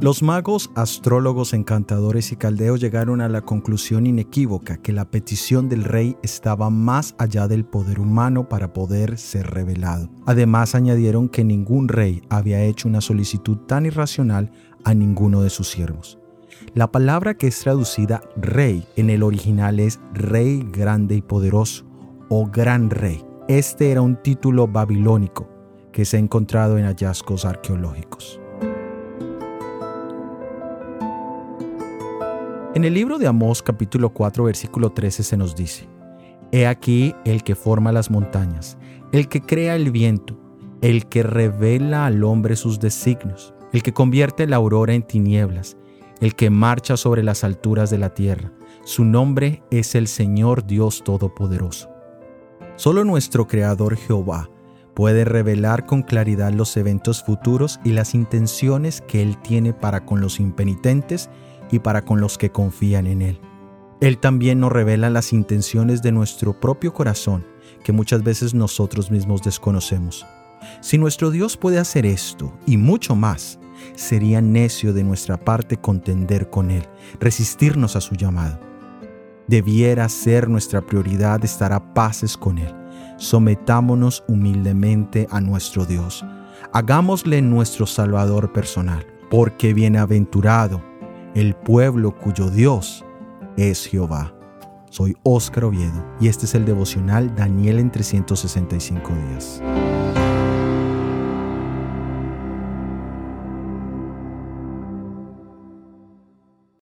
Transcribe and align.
Los 0.00 0.22
magos, 0.22 0.70
astrólogos, 0.76 1.52
encantadores 1.52 2.30
y 2.30 2.36
caldeos 2.36 2.80
llegaron 2.80 3.20
a 3.20 3.28
la 3.28 3.40
conclusión 3.40 4.06
inequívoca 4.06 4.76
que 4.76 4.92
la 4.92 5.10
petición 5.10 5.68
del 5.68 5.82
rey 5.82 6.16
estaba 6.22 6.70
más 6.70 7.16
allá 7.18 7.48
del 7.48 7.64
poder 7.64 7.98
humano 7.98 8.48
para 8.48 8.72
poder 8.72 9.18
ser 9.18 9.48
revelado. 9.48 10.08
Además 10.24 10.76
añadieron 10.76 11.28
que 11.28 11.42
ningún 11.42 11.88
rey 11.88 12.22
había 12.28 12.62
hecho 12.62 12.86
una 12.86 13.00
solicitud 13.00 13.56
tan 13.66 13.86
irracional 13.86 14.52
a 14.84 14.94
ninguno 14.94 15.42
de 15.42 15.50
sus 15.50 15.68
siervos. 15.68 16.20
La 16.74 16.92
palabra 16.92 17.34
que 17.34 17.48
es 17.48 17.58
traducida 17.58 18.22
rey 18.36 18.86
en 18.94 19.10
el 19.10 19.24
original 19.24 19.80
es 19.80 19.98
rey 20.14 20.64
grande 20.70 21.16
y 21.16 21.22
poderoso 21.22 21.84
o 22.28 22.46
gran 22.46 22.90
rey. 22.90 23.24
Este 23.48 23.90
era 23.90 24.02
un 24.02 24.14
título 24.22 24.68
babilónico 24.68 25.48
que 25.90 26.04
se 26.04 26.18
ha 26.18 26.20
encontrado 26.20 26.78
en 26.78 26.84
hallazgos 26.84 27.44
arqueológicos. 27.44 28.40
En 32.78 32.84
el 32.84 32.94
libro 32.94 33.18
de 33.18 33.26
Amós 33.26 33.60
capítulo 33.60 34.10
4 34.10 34.44
versículo 34.44 34.90
13 34.90 35.24
se 35.24 35.36
nos 35.36 35.56
dice, 35.56 35.88
He 36.52 36.64
aquí 36.64 37.12
el 37.24 37.42
que 37.42 37.56
forma 37.56 37.90
las 37.90 38.08
montañas, 38.08 38.78
el 39.10 39.26
que 39.26 39.40
crea 39.40 39.74
el 39.74 39.90
viento, 39.90 40.38
el 40.80 41.08
que 41.08 41.24
revela 41.24 42.06
al 42.06 42.22
hombre 42.22 42.54
sus 42.54 42.78
designios, 42.78 43.52
el 43.72 43.82
que 43.82 43.92
convierte 43.92 44.46
la 44.46 44.58
aurora 44.58 44.94
en 44.94 45.02
tinieblas, 45.02 45.76
el 46.20 46.36
que 46.36 46.50
marcha 46.50 46.96
sobre 46.96 47.24
las 47.24 47.42
alturas 47.42 47.90
de 47.90 47.98
la 47.98 48.14
tierra. 48.14 48.52
Su 48.84 49.04
nombre 49.04 49.64
es 49.72 49.96
el 49.96 50.06
Señor 50.06 50.64
Dios 50.64 51.02
Todopoderoso. 51.02 51.90
Solo 52.76 53.02
nuestro 53.02 53.48
Creador 53.48 53.96
Jehová 53.96 54.50
puede 54.94 55.24
revelar 55.24 55.84
con 55.84 56.02
claridad 56.02 56.52
los 56.52 56.76
eventos 56.76 57.24
futuros 57.24 57.80
y 57.82 57.90
las 57.90 58.14
intenciones 58.14 59.00
que 59.00 59.20
Él 59.20 59.36
tiene 59.42 59.72
para 59.72 60.04
con 60.04 60.20
los 60.20 60.38
impenitentes 60.38 61.28
y 61.70 61.78
para 61.78 62.04
con 62.04 62.20
los 62.20 62.38
que 62.38 62.50
confían 62.50 63.06
en 63.06 63.22
Él. 63.22 63.40
Él 64.00 64.18
también 64.18 64.60
nos 64.60 64.70
revela 64.70 65.10
las 65.10 65.32
intenciones 65.32 66.02
de 66.02 66.12
nuestro 66.12 66.58
propio 66.58 66.92
corazón, 66.94 67.44
que 67.82 67.92
muchas 67.92 68.22
veces 68.22 68.54
nosotros 68.54 69.10
mismos 69.10 69.42
desconocemos. 69.42 70.24
Si 70.80 70.98
nuestro 70.98 71.30
Dios 71.30 71.56
puede 71.56 71.78
hacer 71.78 72.06
esto 72.06 72.52
y 72.66 72.76
mucho 72.76 73.16
más, 73.16 73.58
sería 73.94 74.40
necio 74.40 74.92
de 74.92 75.02
nuestra 75.02 75.36
parte 75.36 75.76
contender 75.76 76.48
con 76.48 76.70
Él, 76.70 76.84
resistirnos 77.18 77.96
a 77.96 78.00
su 78.00 78.14
llamado. 78.14 78.60
Debiera 79.48 80.08
ser 80.08 80.48
nuestra 80.48 80.80
prioridad 80.80 81.44
estar 81.44 81.72
a 81.72 81.94
paces 81.94 82.36
con 82.36 82.58
Él. 82.58 82.74
Sometámonos 83.16 84.22
humildemente 84.28 85.26
a 85.30 85.40
nuestro 85.40 85.84
Dios. 85.84 86.24
Hagámosle 86.72 87.42
nuestro 87.42 87.86
Salvador 87.86 88.52
personal, 88.52 89.06
porque 89.30 89.74
bienaventurado 89.74 90.87
el 91.38 91.54
pueblo 91.54 92.16
cuyo 92.16 92.50
Dios 92.50 93.04
es 93.56 93.86
Jehová. 93.86 94.34
Soy 94.90 95.16
Óscar 95.22 95.64
Oviedo 95.64 96.04
y 96.20 96.26
este 96.26 96.46
es 96.46 96.54
el 96.56 96.64
devocional 96.64 97.34
Daniel 97.36 97.78
en 97.78 97.92
365 97.92 99.12
días. 99.14 99.62